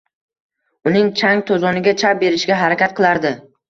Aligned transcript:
Uning 0.93 1.13
chang-to‘zoniga 1.21 1.97
chap 2.05 2.25
berishga 2.27 2.63
harakat 2.67 3.01
qilardi 3.01 3.39